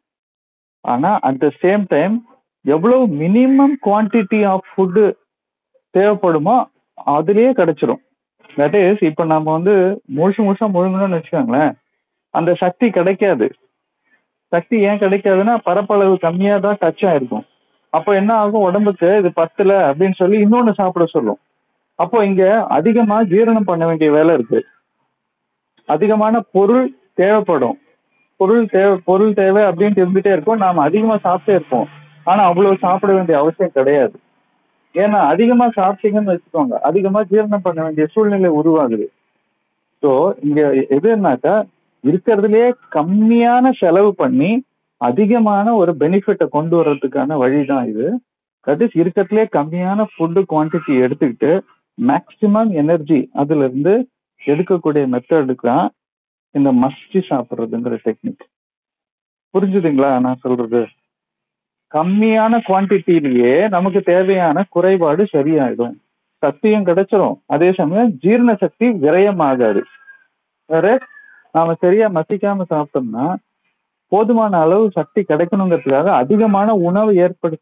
ஆனா 0.82 1.20
அட் 1.20 1.38
த 1.38 1.52
சேம் 1.62 1.84
டைம் 1.88 2.16
எவ்வளவு 2.62 3.08
மினிமம் 3.08 3.76
குவான்டிட்டி 3.86 4.48
ஆஃப் 4.48 4.68
ஃபுட்டு 4.72 5.14
தேவைப்படுமோ 5.94 6.56
அதுலயே 7.08 7.52
கிடைச்சிரும். 7.60 8.02
தட் 8.56 8.92
இஸ் 8.92 9.04
இப்ப 9.04 9.26
நம்ம 9.26 9.52
வந்து 9.52 10.04
முழுசு 10.16 10.42
முழுசா 10.48 10.66
முழுங்கணும்னு 10.76 11.18
வச்சுக்கோங்களேன். 11.20 11.74
அந்த 12.30 12.54
சக்தி 12.54 12.90
கிடைக்காது. 12.90 13.48
சக்தி 14.48 14.80
ஏன் 14.80 15.00
கிடைக்காதுன்னா 15.00 15.58
பரப்பளவு 15.64 16.18
கம்மியா 16.18 16.58
தான் 16.58 16.78
டச் 16.82 17.06
ஆயிருக்கும். 17.10 17.46
அப்போ 17.90 18.14
என்ன 18.14 18.34
ஆகும்? 18.34 18.62
உடம்புக்கு 18.62 19.18
இது 19.18 19.34
பத்தல 19.34 19.94
அப்படின்னு 19.94 20.14
சொல்லி 20.14 20.38
இன்னொன்னு 20.38 20.74
சாப்பிட 20.74 21.06
சொல்லும். 21.06 21.40
அப்போ 21.96 22.26
இங்க 22.26 22.66
அதிகமா 22.68 23.22
ஜீரணம் 23.24 23.70
பண்ண 23.72 23.86
வேண்டிய 23.86 24.12
வேலை 24.12 24.34
இருக்கு. 24.34 24.66
அதிகமான 25.86 26.40
பொருள் 26.52 26.98
தேவைப்படும். 27.14 27.78
பொருள் 28.44 28.66
தேவை 28.76 28.96
பொருள் 29.10 29.34
தேவை 29.42 29.62
அப்படின்ட்டு 29.70 30.04
இருந்துட்டே 30.04 30.32
இருக்கும். 30.36 30.64
நாம 30.66 30.84
அதிகமா 30.88 31.16
சாப்பிட்டே 31.26 31.58
இருப்போம். 31.58 31.88
ஆனா 32.30 32.42
அவ்வளவு 32.50 32.84
சாப்பிட 32.86 33.12
வேண்டிய 33.14 33.36
அவசியம் 33.42 33.76
கிடையாது. 33.78 34.16
ஏன்னா 34.96 35.20
அதிகமா 35.34 35.66
சாப்பிட்டீங்கன்னு 35.78 36.34
வச்சுக்கோங்க. 36.34 36.76
அதிகமா 36.90 37.22
ஜீரணம் 37.32 37.66
பண்ண 37.68 37.80
வேண்டிய 37.86 38.06
சூழ்நிலை 38.14 38.50
உருவாகுது. 38.60 39.08
ஸோ 40.04 40.12
இங்க 40.48 40.62
எதுனாக்கா 40.98 41.56
இருக்கிறதுலயே 42.04 42.68
கம்மியான 42.96 43.66
செலவு 43.82 44.12
பண்ணி 44.22 44.52
அதிகமான 45.02 45.68
ஒரு 45.82 45.92
பெனிஃபிட்டை 46.02 46.46
கொண்டு 46.56 46.76
வர்றதுக்கான 46.80 47.38
வழிதான் 47.44 47.86
இது. 47.92 48.08
தட் 48.68 48.84
இஸ் 48.86 48.98
இருக்கிறதுலே 49.02 49.46
கம்மியான 49.58 50.06
ஃபுட்டு 50.12 50.42
குவான்டிட்டி 50.52 50.94
எடுத்துக்கிட்டு 51.06 51.52
மேக்சிமம் 51.98 52.72
எனர்ஜி 52.82 53.20
அதுல 53.42 53.66
இருந்து 53.68 53.94
எடுக்கக்கூடிய 54.42 55.04
மெத்தடுக்கு 55.14 55.66
தான் 55.72 55.88
இந்த 56.54 56.74
மஸ்டி 56.74 57.22
சாப்பிட்றதுங்கிற 57.30 57.98
டெக்னிக் 58.04 58.44
புரிஞ்சுதுங்களா? 59.54 60.20
நான் 60.20 60.38
சொல்றது. 60.40 60.88
கம்மியான 61.94 62.60
குவான்டிட்டிலேயே 62.68 63.70
நமக்கு 63.70 64.02
தேவையான 64.02 64.66
குறைபாடு 64.70 65.28
சரியாயிடும். 65.34 65.94
சக்தியும் 66.38 66.86
கிடைச்சிரும். 66.86 67.40
அதே 67.46 67.74
சமயம் 67.74 68.12
ஜீரண 68.12 68.56
சக்தி 68.56 68.88
விரயமாகாது. 68.90 69.82
வேற 70.66 70.98
நாம 71.52 71.74
சரியா 71.74 72.08
மசிக்காம 72.08 72.62
சாப்பிட்டோம்னா 72.70 73.36
போதுமான 74.08 74.60
அளவு 74.60 74.90
சக்தி 74.92 75.22
கிடைக்கணுங்கிறதுக்காக 75.22 76.06
அதிகமான 76.06 76.74
உணவு 76.74 77.16
ஏற்படு 77.16 77.60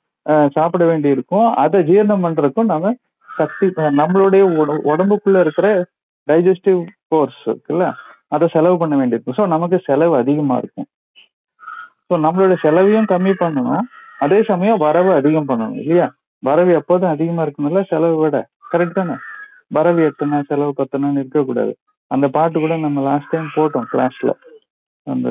சாப்பிட 0.52 0.86
வேண்டி 0.86 1.10
இருக்கும் 1.10 1.54
அதை 1.54 1.84
ஜீரணம் 1.84 2.24
பண்றதுக்கும் 2.24 2.66
நம்ம 2.66 2.96
சக்தி 3.38 3.68
நம்மளுடைய 3.68 4.44
உட- 4.44 4.80
உடம்புக்குள்ள 4.84 5.40
இருக்கிற 5.40 5.86
டைஜஸ்டிவ் 6.28 6.86
ஃபோர்ஸ் 7.08 7.50
இருக்குல்ல? 7.50 7.94
அதை 8.36 8.46
செலவு 8.56 8.76
பண்ண 8.82 8.94
வேண்டியிருக்கும் 9.00 9.38
ஸோ 9.40 9.46
நமக்கு 9.54 9.78
செலவு 9.90 10.14
அதிகமாக 10.22 10.62
இருக்கும். 10.64 10.88
ஸோ 12.08 12.14
நம்மளோட 12.26 12.54
செலவையும் 12.66 13.10
கம்மி 13.12 13.34
பண்ணணும். 13.44 13.84
அதே 14.26 14.40
சமயம் 14.50 14.82
வரவு 14.86 15.12
அதிகம் 15.20 15.50
பண்ணணும் 15.52 15.80
இல்லையா? 15.84 16.08
வரவு 16.44 16.72
எப்போதும் 16.80 17.14
அதிகமாக 17.16 17.46
இருக்கணும்ல? 17.46 17.82
செலவு 17.92 18.18
விட. 18.24 18.38
கரெக்ட் 18.74 19.00
தானே? 19.00 19.16
வரவு 19.78 20.02
எத்தனை 20.10 20.38
செலவு 20.52 20.72
பத்தனைன்னு 20.80 21.22
இருக்கக்கூடாது 21.24 21.74
அந்த 22.12 22.26
பாட்டு 22.36 22.58
கூட 22.64 22.76
நம்ம 22.86 23.02
லாஸ்ட் 23.10 23.32
டைம் 23.34 23.50
போட்டோம் 23.58 23.90
கிளாஸில் 23.92 24.34
அந்த 25.08 25.30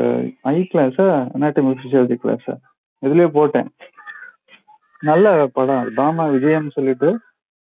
ஐ 0.53 0.59
கிளாஸா 0.71 1.07
அனாட்டமி 1.35 1.73
ஃபிசியாலஜி 1.81 2.17
கிளாஸா 2.23 2.55
இதுலயே 3.03 3.29
போட்டேன். 3.37 3.69
நல்ல 5.11 5.27
படம். 5.59 5.85
பாமா 5.99 6.25
விஜயம் 6.37 6.75
சொல்லிட்டு 6.77 7.11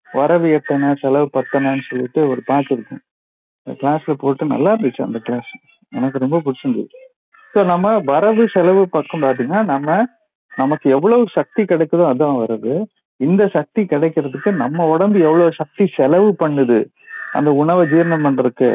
வரவு 0.09 0.49
எத்தனை 0.59 0.88
செலவு 1.02 1.28
பத்தனைன்னு 1.37 1.85
சொல்லிட்டு 1.90 2.20
ஒரு 2.30 2.40
பாட்டு 2.49 2.73
இருக்கும். 2.76 3.02
கிளாஸ்ல 3.81 4.15
போட்டு 4.23 4.53
நல்லா 4.55 4.73
இருந்துச்சு 4.75 5.07
அந்த 5.07 5.19
கிளாஸ் 5.27 5.50
எனக்கு 5.99 6.23
ரொம்ப 6.25 6.39
பிடிச்சிருந்தது. 6.45 6.99
ஸோ 7.53 7.61
நம்ம 7.73 7.93
வரவு 8.12 8.45
செலவு 8.55 8.83
பக்கம் 8.97 9.25
பார்த்தீங்கன்னா 9.27 9.62
நம்ம 9.73 9.99
நமக்கு 10.53 10.87
எவ்வளவு 10.97 11.25
சக்தி 11.37 11.62
கிடைக்குதோ 11.73 12.05
அதான் 12.12 12.41
வருது 12.43 12.75
இந்த 13.21 13.43
சக்தி 13.57 13.81
கிடைக்கிறதுக்கு 13.93 14.50
நம்ம 14.62 14.87
உடம்பு 14.95 15.19
எவ்வளவு 15.29 15.53
சக்தி 15.61 15.85
செலவு 15.97 16.29
பண்ணுது? 16.43 16.79
அந்த 17.39 17.50
உணவை 17.62 17.83
ஜீரணம் 17.93 18.25
பண்றதுக்கு. 18.27 18.71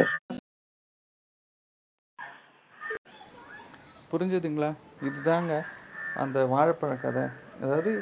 புரிஞ்சுதுங்களா? 4.12 4.70
இதுதாங்க 5.08 5.54
அந்த 6.24 6.38
வாழைப்பழ 6.52 6.92
கதை. 7.04 7.24
அதாவது 7.64 7.92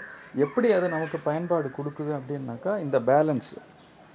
எப்படி 0.45 0.69
அது 0.77 0.87
நமக்கு 0.95 1.19
பயன்பாடு 1.29 1.69
கொடுக்குது 1.79 2.13
அப்படின்னாக்கா 2.19 2.73
இந்த 2.85 2.99
பேலன்ஸ் 3.11 3.53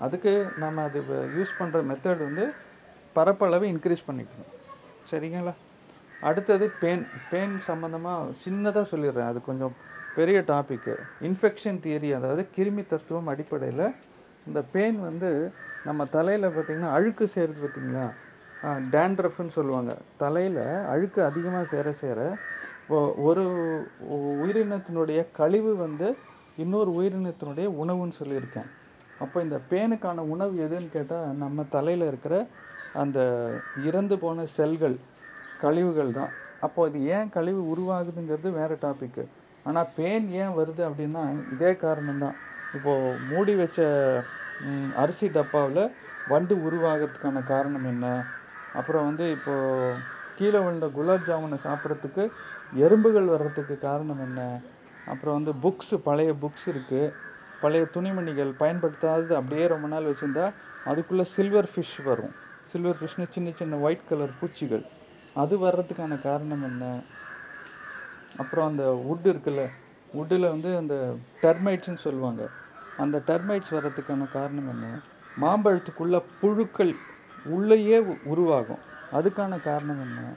அதுக்கு 0.06 0.34
நம்ம 0.64 0.84
அது 0.88 1.00
யூஸ் 1.38 1.58
பண்ணுற 1.60 1.80
மெத்தட் 1.90 2.26
வந்து 2.28 2.46
பரப்பளவை 3.20 3.68
இன்க்ரீஸ் 3.74 4.08
பண்ணிக்கணும். 4.10 4.52
சரிங்களா? 5.12 5.56
அடுத்தது 6.28 6.66
பேன் 6.82 7.04
பேன் 7.32 7.56
சம்மந்தமாக 7.70 8.32
சின்னதாக 8.46 8.86
சொல்லிடுறேன். 8.92 9.30
அது 9.32 9.40
கொஞ்சம் 9.50 9.76
பெரிய 10.18 10.38
டாபிக்கு 10.52 10.94
இன்ஃபெக்ஷன் 11.28 11.80
தியரி 11.84 12.10
அதாவது 12.18 12.42
கிருமி 12.56 12.84
தத்துவம் 12.94 13.30
அடிப்படையில் 13.34 13.86
இந்த 14.48 14.60
பெயின் 14.74 14.98
வந்து 15.10 15.30
நம்ம 15.88 16.06
தலையில் 16.16 16.48
பார்த்திங்கன்னா 16.56 16.92
அழுக்கு 16.98 17.26
சேருது 17.36 17.60
பார்த்திங்களா? 17.64 18.08
டேண்ட்ரஃப்னு 18.94 19.54
சொல்லுவாங்க. 19.58 19.92
தலையில் 20.24 20.64
அழுக்கு 20.94 21.20
அதிகமாக 21.28 21.66
சேர 21.74 21.92
சேர 22.02 22.20
ஒரு 23.28 23.44
உயிரினத்தினுடைய 24.46 25.20
கழிவு 25.40 25.72
வந்து 25.86 26.08
இன்னொரு 26.64 26.92
உயிரினத்தினுடைய 27.00 27.68
உணவுன்னு 27.82 28.20
சொல்லியிருக்கேன். 28.22 28.70
அப்போ 29.24 29.38
இந்த 29.46 29.58
பேனுக்கான 29.72 30.26
உணவு 30.34 30.54
எதுன்னு 30.66 30.90
கேட்டால் 30.98 31.38
நம்ம 31.44 31.66
தலையில் 31.76 32.06
இருக்கிற 32.12 32.36
அந்த 32.94 33.20
இறந்து 33.90 34.16
போன 34.20 34.46
செல்கள் 34.58 34.98
கழிவுகள் 35.62 36.12
தான். 36.12 36.32
அப்போ 36.66 36.86
அது 36.88 37.00
ஏன் 37.16 37.30
கழிவு 37.30 37.62
உருவாகுதுங்கிறது 37.74 38.50
வேறு 38.52 38.78
டாபிக்கு 38.82 39.24
ஆனால் 39.66 39.90
பேன் 39.98 40.28
ஏன் 40.42 40.54
வருது 40.60 40.82
அப்படின்னா 40.90 41.24
இதே 41.54 41.72
காரணம்தான் 41.86 42.38
இப்போது 42.78 43.18
மூடி 43.30 43.54
வச்ச 43.56 43.80
அரிசி 44.96 45.28
டப்பாவில் 45.28 45.84
வண்டு 46.28 46.56
உருவாகிறதுக்கான 46.68 47.44
காரணம் 47.44 47.86
என்ன? 47.86 48.06
அப்புறம் 48.74 49.06
வந்து 49.06 49.32
இப்போது 49.32 49.96
கீழே 50.38 50.60
விழுந்த 50.60 50.88
குலாப் 50.88 51.28
ஜாமுனை 51.30 51.58
சாப்பிட்றதுக்கு 51.68 52.24
எறும்புகள் 52.86 53.32
வர்றதுக்கு 53.34 53.78
காரணம் 53.78 54.22
என்ன? 54.28 54.42
அப்புறம் 55.08 55.38
வந்து 55.38 55.54
புக்ஸு 55.64 55.98
பழைய 56.08 56.34
புக்ஸ் 56.34 56.68
இருக்குது 56.74 57.14
பழைய 57.62 57.86
துணிமணிகள் 57.86 58.52
பயன்படுத்தாதது 58.60 59.34
அப்படியே 59.40 59.68
ரொம்ப 59.68 59.88
நாள் 59.88 60.10
வச்சுருந்தா 60.10 60.46
அதுக்குள்ளே 60.86 61.26
சில்வர் 61.36 61.72
ஃபிஷ் 61.74 61.98
வரும். 62.04 62.34
சில்வர் 62.70 62.96
ஃபிஷ்னு 62.96 63.30
சின்ன 63.30 63.52
சின்ன 63.54 63.76
ஒயிட் 63.76 64.08
கலர் 64.10 64.40
பூச்சிகள். 64.40 64.86
அது 65.34 65.68
வர்றதுக்கான 65.68 66.22
காரணம் 66.22 66.64
என்ன? 66.64 67.00
அப்புறம் 68.38 68.68
அந்த 68.68 69.04
வுட் 69.06 69.28
இருக்குல்ல 69.28 69.66
வுட்டில் 70.18 70.40
வந்து 70.40 70.78
அந்த 70.78 71.16
டெர்மைட்ஸ்னு 71.42 71.98
சொல்லுவாங்க. 71.98 72.48
அந்த 72.98 73.22
டெர்மைட்ஸ் 73.28 73.70
வர்றதுக்கான 73.70 74.32
காரணம் 74.32 74.70
என்ன? 74.70 75.00
மாம்பழத்துக்குள்ள 75.42 76.24
புழுக்கள் 76.42 76.96
உள்ளேயே 77.46 78.00
உ- 78.00 78.16
உருவாகும். 78.24 78.78
அதுக்கான 79.14 79.62
காரணம் 79.62 80.02
என்ன? 80.02 80.34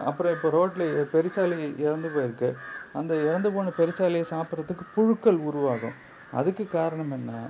அப்புறம் 0.00 0.32
இப்போ 0.32 0.50
ரோட்டில் 0.50 1.08
பெருசாலி 1.12 1.78
இறந்து 1.78 2.08
போயிருக்கு. 2.08 2.54
அந்த 2.92 3.14
இறந்து 3.14 3.52
போன 3.52 3.68
பெருசாலியை 3.68 4.24
சாப்பிட்றதுக்கு 4.30 4.80
புழுக்கள் 4.94 5.36
உருவாகும். 5.36 6.12
அதுக்கு 6.32 6.68
காரணம் 6.68 7.10
என்ன? 7.10 7.48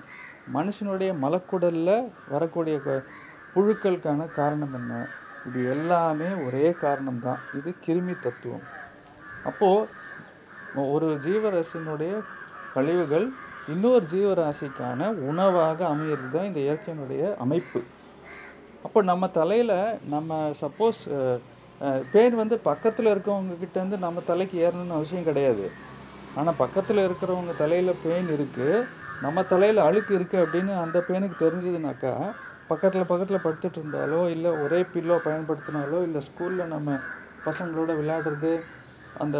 மனுஷனுடைய 0.54 1.14
மலக்குடலில் 1.22 2.10
வரக்கூடிய 2.28 2.78
க- 2.78 3.02
புழுக்களுக்கான 3.54 4.26
காரணம் 4.38 4.74
என்ன? 4.80 4.92
இது 5.48 5.58
எல்லாமே 5.74 6.28
ஒரே 6.46 6.66
காரணம்தான். 6.84 7.40
இது 7.58 7.70
கிருமி 7.86 8.14
தத்துவம். 8.26 8.64
அப்போது 9.48 10.86
ஒரு 10.94 11.08
ஜீவராசியினுடைய 11.26 12.12
கழிவுகள் 12.74 13.26
இன்னொரு 13.72 14.04
ஜீவராசிக்கான 14.12 15.10
உணவாக 15.30 15.78
அமையிறது 15.92 16.30
தான் 16.36 16.48
இந்த 16.50 16.60
இயற்கையினுடைய 16.66 17.22
அமைப்பு. 17.44 17.80
அப்போ 18.86 18.98
நம்ம 19.10 19.24
தலையில் 19.38 19.76
நம்ம 20.14 20.38
சப்போஸ் 20.62 21.02
பெயின் 22.14 22.36
வந்து 22.40 22.56
பக்கத்தில் 22.68 23.12
இருக்கவங்க 23.12 23.54
கிட்டேருந்து 23.62 23.98
நம்ம 24.06 24.22
தலைக்கு 24.30 24.56
ஏறணும்னு 24.64 24.96
அவசியம் 24.98 25.28
கிடையாது. 25.28 25.66
ஆனால் 26.38 26.58
பக்கத்தில் 26.62 27.00
இருக்கிறவங்க 27.06 27.54
தலையில் 27.62 28.00
பெயின் 28.04 28.28
இருக்குது 28.36 28.76
நம்ம 29.24 29.42
தலையில் 29.52 29.80
அழுக்கு 29.88 30.12
இருக்குது 30.18 30.42
அப்படின்னு 30.44 30.72
அந்த 30.84 30.98
பெயினுக்கு 31.08 31.36
தெரிஞ்சதுனாக்கா 31.44 32.14
பக்கத்தில் 32.68 33.10
பக்கத்தில் 33.10 33.44
படுத்துட்டு 33.44 33.78
இருந்தாலோ 33.80 34.20
இல்லை 34.34 34.50
ஒரே 34.64 34.80
பில்லோ 34.92 35.16
பயன்படுத்தினாலோ 35.26 35.98
இல்லை 36.06 36.20
ஸ்கூலில் 36.28 36.72
நம்ம 36.74 36.96
பசங்களோட 37.48 37.90
விளையாடுறது 38.00 38.52
அந்த 39.24 39.38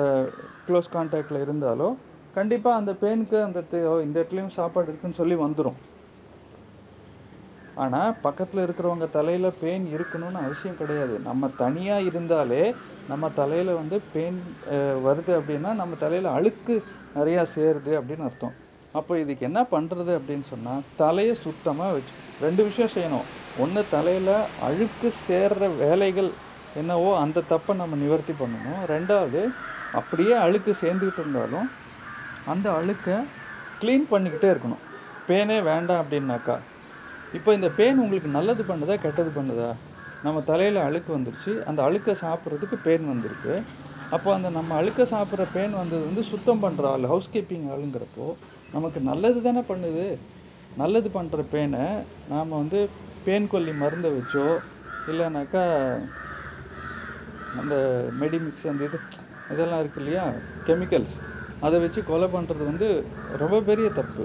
க்ளோஸ் 0.67 0.93
கான்டாக்டில் 0.95 1.45
இருந்தாலோ 1.45 1.89
கண்டிப்பாக 2.37 2.81
அந்த 2.81 2.93
பெயினுக்கு 3.03 3.39
அந்த 3.47 3.61
இந்த 4.07 4.17
இடத்துலையும் 4.21 4.57
சாப்பாடு 4.59 4.89
இருக்குன்னு 4.91 5.21
சொல்லி 5.21 5.37
வந்துடும் 5.45 5.79
ஆனால் 7.85 8.13
பக்கத்தில் 8.27 8.65
இருக்கிறவங்க 8.65 9.07
தலையில் 9.17 9.57
பெயின் 9.63 9.87
இருக்கணும்னு 9.95 10.43
அவசியம் 10.47 10.81
கிடையாது. 10.81 11.15
நம்ம 11.29 11.49
தனியாக 11.63 12.09
இருந்தாலே 12.11 12.63
நம்ம 13.13 13.31
தலையில் 13.41 13.79
வந்து 13.79 13.97
பெயின் 14.13 14.39
வருது 15.07 15.33
அப்படின்னா 15.39 15.71
நம்ம 15.81 15.97
தலையில் 16.05 16.29
அழுக்கு 16.37 16.75
நிறையா 17.17 17.43
சேருது 17.55 17.93
அப்படின்னு 18.01 18.27
அர்த்தம். 18.29 18.55
அப்போ 18.99 19.13
இதுக்கு 19.23 19.47
என்ன 19.49 19.61
பண்ணுறது 19.75 20.13
அப்படின்னு 20.19 20.47
சொன்னால் 20.53 20.83
தலையை 21.03 21.35
சுத்தமாக 21.47 21.95
வச்சு 21.97 22.15
ரெண்டு 22.45 22.63
விஷயம் 22.69 22.93
செய்யணும். 22.97 23.27
ஒன்று 23.63 23.83
தலையில் 23.95 24.35
அழுக்கு 24.69 25.09
சேர்ற 25.27 25.65
வேலைகள் 25.83 26.31
என்னவோ 26.81 27.11
அந்த 27.25 27.45
தப்பை 27.53 27.73
நம்ம 27.81 27.97
நிவர்த்தி 28.05 28.35
பண்ணணும். 28.43 28.81
ரெண்டாவது 28.93 29.43
அப்படியே 30.01 30.35
அழுக்கு 30.45 30.73
சேர்ந்துக்கிட்டு 30.83 31.23
இருந்தாலும் 31.25 31.69
அந்த 32.53 32.67
அழுக்கை 32.79 33.17
க்ளீன் 33.81 34.07
பண்ணிக்கிட்டே 34.13 34.49
இருக்கணும். 34.55 34.83
பேனே 35.29 35.59
வேண்டாம் 35.71 36.01
அப்படின்னாக்கா. 36.03 36.57
இப்போ 37.39 37.51
இந்த 37.59 37.69
பேன் 37.79 38.03
உங்களுக்கு 38.05 38.31
நல்லது 38.39 38.63
பண்ணுதா 38.71 38.97
கெட்டது 39.05 39.31
பண்ணுதா? 39.39 39.71
நம்ம 40.27 40.39
தலையில் 40.51 40.81
அழுக்கு 40.89 41.11
வந்துருச்சு. 41.17 41.53
அந்த 41.71 41.81
அழுக்கை 41.87 42.15
சாப்பிட்றதுக்கு 42.25 42.77
பேன் 42.87 43.07
வந்திருக்கு. 43.13 43.55
அப்போ 44.15 44.29
அந்த 44.37 44.49
நம்ம 44.57 44.75
அழுக்க 44.81 45.03
சாப்பிட்ற 45.15 45.45
பேன் 45.55 45.75
வந்தது 45.81 46.03
வந்து 46.11 46.23
சுத்தம் 46.33 46.63
பண்ணுற 46.65 46.85
ஆள் 46.95 47.07
ஹவுஸ் 47.13 47.33
கீப்பிங் 47.35 47.67
ஆளுங்கிறப்போ 47.73 48.27
நமக்கு 48.75 49.01
நல்லது 49.11 49.39
தானே 49.47 49.63
பண்ணுது? 49.71 50.07
நல்லது 50.83 51.09
பண்ணுற 51.17 51.43
பேனை 51.53 51.85
நாம் 52.33 52.59
வந்து 52.61 52.79
பேன் 53.27 53.51
கொல்லி 53.53 53.73
மருந்தை 53.83 54.09
வச்சோ 54.15 54.47
இல்லைனாக்கா 55.11 55.63
அந்த 57.61 57.75
மெடிமிக்ஸ் 58.23 58.67
அந்த 58.73 58.83
இது 58.89 58.99
இதெல்லாம் 59.53 59.81
இருக்கு 59.83 60.01
இல்லையா? 60.03 60.25
கெமிக்கல்ஸ். 60.69 61.17
அதை 61.67 61.77
வச்சு 61.83 62.01
கொலை 62.11 62.29
பண்ணுறது 62.35 62.63
வந்து 62.71 62.89
ரொம்ப 63.43 63.57
பெரிய 63.69 63.89
தப்பு. 64.01 64.25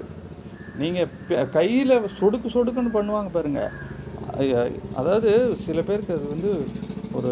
நீங்கள் 0.81 1.49
கையில் 1.57 1.93
சொடுக்கு 2.19 2.49
சொடுக்குன்னு 2.55 2.97
பண்ணுவாங்க 2.97 3.31
பாருங்கள் 3.37 3.73
அதாவது 4.99 5.31
சில 5.65 5.79
பேருக்கு 5.87 6.15
அது 6.17 6.25
வந்து 6.33 6.51
ஒரு 7.17 7.31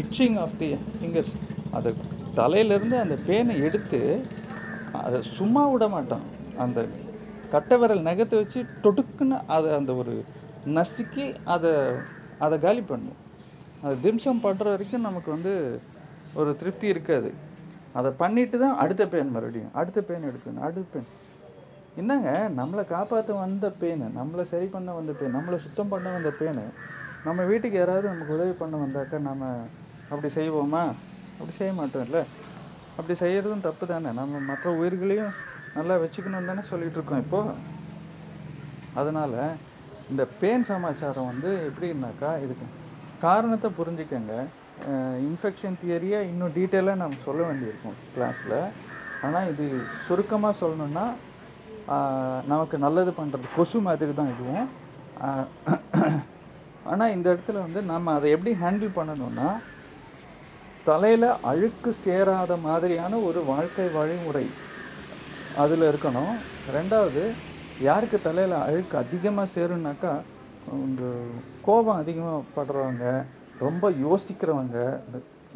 இட்சிங் 0.00 0.36
ஆஃப் 0.44 0.56
தி 0.60 0.68
ஃபிங்கர்ஸ் 0.96 1.34
அதை 1.76 1.90
தலையிலேருந்து 2.38 2.96
அந்த 3.04 3.16
பேனை 3.28 3.54
எடுத்து 3.68 4.00
அதை 5.06 5.18
சும்மா 5.36 5.62
விட 5.72 5.84
மாட்டான் 5.94 6.24
அந்த 6.64 6.80
கட்டை 7.54 7.76
விரல் 7.80 8.06
நகத்தை 8.08 8.36
வச்சு 8.40 8.60
தொடுக்குன்னு 8.84 9.38
அதை 9.56 9.70
அந்த 9.78 9.92
ஒரு 10.00 10.14
நசுக்கி 10.78 11.26
அதை 11.54 11.72
அதை 12.44 12.56
காலி 12.64 12.82
பண்ணும். 12.90 13.18
அது 13.82 13.94
திம்சம் 14.04 14.42
பண்ணுற 14.44 14.66
வரைக்கும் 14.72 15.06
நமக்கு 15.08 15.30
வந்து 15.36 15.52
ஒரு 16.40 16.50
திருப்தி 16.60 16.86
இருக்காது. 16.94 17.30
அதை 17.98 18.10
பண்ணிட்டு 18.22 18.56
தான் 18.64 18.76
அடுத்த 18.82 19.04
பேன் 19.12 19.32
மறுபடியும் 19.36 19.72
அடுத்த 19.80 20.00
பேன் 20.08 20.26
எடுக்கணும் 20.30 20.64
அடுத்த 20.66 20.84
பெயின் 20.92 21.08
என்னங்க? 22.00 22.30
நம்மளை 22.58 22.82
காப்பாற்ற 22.94 23.34
வந்த 23.44 23.66
பெயின் 23.80 24.04
நம்மளை 24.18 24.44
சரி 24.52 24.66
பண்ண 24.74 24.90
வந்த 24.98 25.12
பேன் 25.18 25.36
நம்மளை 25.38 25.58
சுத்தம் 25.64 25.92
பண்ண 25.92 26.08
வந்த 26.16 26.30
பெயின் 26.40 26.60
நம்ம 27.26 27.40
வீட்டுக்கு 27.50 27.78
யாராவது 27.80 28.06
நமக்கு 28.12 28.36
உதவி 28.36 28.54
பண்ண 28.60 28.74
வந்தாக்கா 28.84 29.18
நம்ம 29.30 29.48
அப்படி 30.12 30.28
செய்வோமா? 30.38 30.84
அப்படி 31.38 31.54
செய்ய 31.58 31.72
மாட்டோம்ல. 31.80 32.20
அப்படி 32.96 33.14
செய்யறதும் 33.22 33.66
தப்பு 33.68 33.84
தானே. 33.92 34.10
நம்ம 34.20 34.40
மற்ற 34.50 34.72
உயிர்களையும் 34.80 35.32
நல்லா 35.76 35.94
வச்சுக்கணும்னு 36.02 36.50
தானே 36.50 36.64
சொல்லிட்டு 36.70 36.98
இருக்கோம் 36.98 37.22
இப்போ. 37.24 37.40
அதனால் 39.00 39.38
இந்த 40.12 40.22
பேன் 40.40 40.68
சமாச்சாரம் 40.70 41.30
வந்து 41.32 41.50
எப்படின்னாக்கா 41.68 42.30
இதுக்கு 42.44 42.66
காரணத்தை 43.26 43.68
புரிஞ்சுக்கங்க. 43.78 44.34
இன்ஃபெக்ஷன் 45.28 45.80
தியரியை 45.80 46.20
இன்னும் 46.30 46.54
டீட்டெயிலாக 46.58 47.00
நம்ம 47.02 47.20
சொல்ல 47.26 47.40
வேண்டியிருக்கும் 47.48 47.98
கிளாஸில் 48.14 48.58
ஆனால் 49.26 49.48
இது 49.52 49.64
சுருக்கமாக 50.04 50.60
சொல்லணுன்னா 50.62 51.06
நமக்கு 52.52 52.76
நல்லது 52.84 53.12
பண்ணுறது 53.18 53.46
கொசு 53.56 53.78
மாதிரி 53.86 54.12
தான் 54.20 54.32
இதுவும். 54.34 54.68
ஆனால் 56.90 57.12
இந்த 57.16 57.26
இடத்துல 57.32 57.58
வந்து 57.66 57.80
நம்ம 57.92 58.12
அதை 58.18 58.28
எப்படி 58.36 58.52
ஹேண்டில் 58.62 58.96
பண்ணணும்னா 58.98 59.48
தலையில் 60.88 61.28
அழுக்கு 61.50 61.90
சேராத 62.04 62.52
மாதிரியான 62.66 63.12
ஒரு 63.28 63.40
வாழ்க்கை 63.50 63.86
வழிமுறை 63.96 64.46
அதில் 65.62 65.84
இருக்கணும். 65.90 66.34
ரெண்டாவது 66.76 67.22
யாருக்கு 67.80 68.18
தலையில் 68.28 68.56
அழுக்கு 68.66 68.96
அதிகமாக 69.04 69.52
சேரும்னாக்கா 69.56 70.12
இந்த 70.86 71.04
கோபம் 71.66 72.00
அதிகமாக 72.02 72.40
படுறவங்க 72.56 73.06
ரொம்ப 73.66 73.84
யோசிக்கிறவங்க 74.04 74.78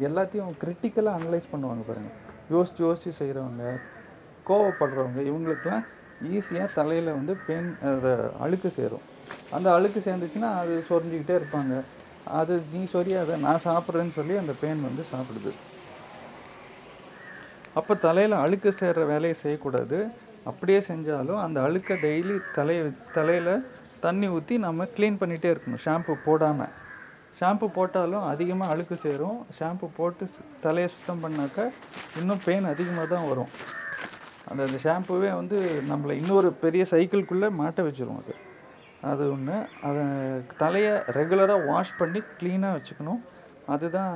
எல்லாத்தையும் 0.07 0.53
கிரிட்டிக்கலாக 0.61 1.19
அனலைஸ் 1.19 1.51
பண்ணுவாங்க 1.51 1.83
பாருங்கள் 1.89 2.15
யோசிச்சு 2.53 2.81
யோசிச்சு 2.87 3.11
செய்கிறவங்க 3.19 3.65
கோவப்படுறவங்க 4.49 5.19
இவங்களுக்கெல்லாம் 5.29 5.85
ஈஸியாக 6.37 6.75
தலையில் 6.79 7.17
வந்து 7.19 7.33
பெயின் 7.47 7.69
அது 7.91 8.11
அழுக்கு 8.45 8.69
சேரும். 8.79 9.05
அந்த 9.55 9.67
அழுக்கு 9.77 9.99
சேர்ந்துச்சுன்னா 10.07 10.49
அது 10.61 10.73
சொரிஞ்சிக்கிட்டே 10.89 11.35
இருப்பாங்க. 11.39 11.73
அது 12.39 12.53
நீ 12.73 12.81
சொரியாத 12.93 13.37
நான் 13.45 13.65
சாப்பிட்றேன்னு 13.65 14.15
சொல்லி 14.19 14.35
அந்த 14.41 14.53
பெயின் 14.61 14.85
வந்து 14.87 15.03
சாப்பிடுது. 15.11 15.51
அப்போ 17.79 17.93
தலையில் 18.05 18.35
அழுக்கு 18.43 18.69
சேர்ற 18.79 19.01
வேலையை 19.11 19.35
செய்யக்கூடாது. 19.41 19.97
அப்படியே 20.49 20.79
செஞ்சாலும் 20.87 21.41
அந்த 21.45 21.57
அழுக்கை 21.67 21.95
டெய்லி 22.05 22.35
தலையை 22.57 22.83
தலையில் 23.17 23.53
தண்ணி 24.05 24.27
ஊற்றி 24.35 24.55
நம்ம 24.65 24.87
க்ளீன் 24.95 25.21
பண்ணிகிட்டே 25.21 25.51
இருக்கணும். 25.53 25.83
ஷாம்பு 25.85 26.15
போடாமல் 26.25 26.73
ஷாம்பு 27.39 27.67
போட்டாலும் 27.77 28.25
அதிகமாக 28.31 28.73
அழுக்கு 28.73 28.97
சேரும். 29.05 29.39
ஷாம்பு 29.57 29.87
போட்டு 29.97 30.25
தலையை 30.65 30.89
சுத்தம் 30.95 31.23
பண்ணாக்கா 31.23 31.65
இன்னும் 32.19 32.43
பெயின் 32.47 32.71
அதிகமாக 32.73 33.07
தான் 33.13 33.27
வரும். 33.31 33.51
அந்த 34.49 34.61
அந்த 34.67 34.79
ஷாம்புவே 34.85 35.31
வந்து 35.39 35.57
நம்மளை 35.91 36.15
இன்னொரு 36.21 36.49
பெரிய 36.63 36.85
சைக்கிள்குள்ளே 36.93 37.49
மாட்ட 37.61 37.81
வச்சிரும் 37.87 38.19
அது. 38.21 38.35
அது 39.11 39.23
ஒன்று 39.33 39.55
அதை 39.87 40.03
தலையை 40.61 40.93
ரெகுலராக 41.17 41.65
வாஷ் 41.71 41.97
பண்ணி 42.01 42.19
க்ளீனாக 42.39 42.75
வச்சுக்கணும். 42.77 43.21
அதுதான் 43.73 44.15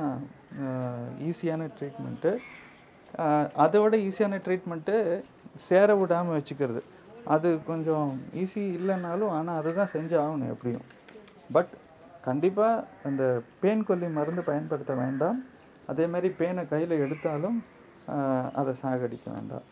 ஈஸியான 1.28 1.68
ட்ரீட்மெண்ட்டு 1.78 2.32
அதை 3.64 3.78
விட 3.82 3.94
ஈஸியான 4.08 4.40
ட்ரீட்மெண்ட்டு 4.46 4.96
சேர 5.68 5.94
விடாமல் 6.00 6.36
வச்சுக்கிறது. 6.38 6.82
அது 7.34 7.48
கொஞ்சம் 7.70 8.10
ஈஸி 8.42 8.62
இல்லைனாலும் 8.78 9.32
ஆனால் 9.38 9.58
அதுதான் 9.60 9.92
செஞ்சு 9.94 10.16
ஆகணும் 10.24 10.52
எப்படியும். 10.54 10.86
பட் 11.56 11.72
கண்டிப்பாக 12.28 12.84
அந்த 13.08 13.24
பேன் 13.60 13.84
கொல்லி 13.88 14.08
மருந்து 14.18 14.42
பயன்படுத்த 14.50 14.94
வேண்டாம். 15.02 15.38
அதே 15.92 16.04
மாதிரி 16.12 16.28
பேனை 16.40 16.62
கையில் 16.72 17.02
எடுத்தாலும் 17.04 17.58
அதை 18.60 18.72
சாகடிக்க 18.82 19.26
வேண்டாம். 19.36 19.64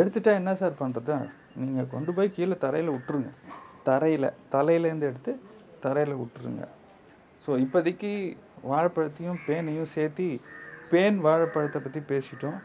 எடுத்துட்டால் 0.00 0.38
என்ன 0.40 0.52
சார் 0.60 0.80
பண்ணுறது 0.82 1.16
நீங்கள் 1.64 1.92
கொண்டு 1.94 2.10
போய் 2.16 2.34
கீழே 2.36 2.56
தரையில் 2.64 2.94
விட்டுருங்க. 2.94 3.30
தரையில் 3.88 4.36
தலையிலேருந்து 4.54 5.08
எடுத்து 5.10 5.32
தரையில் 5.84 6.20
விட்டுருங்க. 6.20 6.64
ஸோ 7.44 7.50
இப்போதைக்கு 7.64 8.10
வாழைப்பழத்தையும் 8.70 9.42
பேனையும் 9.48 9.92
சேர்த்து 9.96 10.26
பேன் 10.90 11.18
வாழைப்பழத்தை 11.26 11.80
பற்றி 11.80 12.00
பேசிட்டோம். 12.12 12.58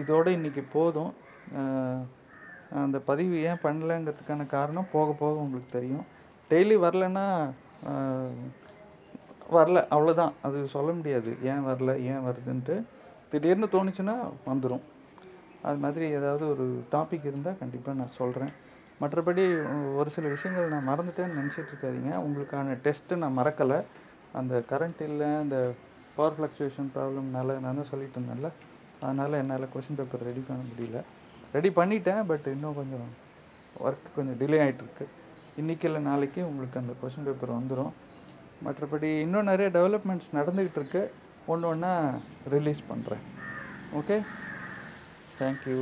இதோடு 0.00 0.30
இன்றைக்கி 0.38 0.62
போதும். 0.76 1.12
அந்த 2.82 2.96
பதிவு 3.10 3.36
ஏன் 3.48 3.62
பண்ணலங்கிறதுக்கான 3.64 4.46
காரணம் 4.56 4.92
போக 4.94 5.08
போக 5.20 5.44
உங்களுக்கு 5.44 5.70
தெரியும். 5.78 6.06
டெய்லி 6.50 6.76
வரலன்னா 6.84 7.24
வரல 9.56 9.80
அவ்வளோதான் 9.94 10.34
அது 10.46 10.58
சொல்ல 10.76 10.90
முடியாது. 10.98 11.30
ஏன் 11.50 11.66
வரல 11.68 11.90
ஏன் 12.10 12.24
வருதுன்ட்டு 12.28 12.76
திடீர்னு 13.32 13.68
தோணுச்சுன்னா 13.74 14.16
வந்துடும் 14.50 14.84
அது 15.68 15.78
மாதிரி 15.84 16.04
ஏதாவது 16.18 16.44
ஒரு 16.54 16.64
டாபிக் 16.94 17.28
இருந்தால் 17.30 17.60
கண்டிப்பாக 17.60 17.98
நான் 18.00 18.18
சொல்கிறேன் 18.18 18.52
மற்றபடி 19.02 19.42
ஒரு 19.98 20.10
சில 20.14 20.28
விஷயங்கள் 20.34 20.72
நான் 20.74 20.88
மறந்துட்டேன்னு 20.90 21.38
நினச்சிட்ருக்காதீங்க 21.40 22.12
உங்களுக்கான 22.26 22.76
டெஸ்ட்டு 22.86 23.20
நான் 23.22 23.38
மறக்கலை. 23.40 23.78
அந்த 24.38 24.54
கரண்ட் 24.70 25.02
இல்லை 25.08 25.28
அந்த 25.42 25.58
பவர் 26.16 26.36
ஃப்ளக்சுவேஷன் 26.36 26.90
ப்ராப்ளம்னால 26.94 27.58
நான் 27.64 27.78
தான் 27.80 27.90
சொல்லிட்டு 27.92 28.18
இருந்தேன்ல. 28.18 28.48
அதனால் 29.02 29.38
என்னால் 29.42 29.72
கொஷின் 29.74 29.98
பேப்பர் 29.98 30.26
ரெடி 30.28 30.42
பண்ண 30.48 30.62
முடியல. 30.70 31.00
ரெடி 31.56 31.70
பண்ணிட்டேன் 31.78 32.22
பட் 32.30 32.46
இன்னும் 32.54 32.78
கொஞ்சம் 32.80 33.06
ஒர்க் 33.86 34.08
கொஞ்சம் 34.16 34.38
டிலே 34.40 34.58
ஆகிட்டுருக்கு 34.64 35.06
இன்றைக்கி 35.60 35.86
இல்லை 35.88 36.00
நாளைக்கு 36.08 36.40
உங்களுக்கு 36.50 36.80
அந்த 36.82 36.94
கொஷின் 37.02 37.28
பேப்பர் 37.28 37.58
வந்துடும் 37.58 37.94
மற்றபடி 38.66 39.10
இன்னும் 39.24 39.48
நிறைய 39.50 39.68
டெவலப்மெண்ட்ஸ் 39.78 40.34
நடந்துக்கிட்டு 40.38 40.80
இருக்கு. 40.80 41.02
ஒன்று 41.52 41.68
ஒன்றா 41.72 41.92
ரிலீஸ் 42.54 42.82
பண்ணுறேன் 42.90 43.24
ஓகே 44.00 44.16
தேங்க்யூ 45.40 45.78